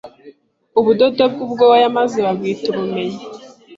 [0.79, 3.21] Ubudodo bwubwoya maze babwita Ubumenyi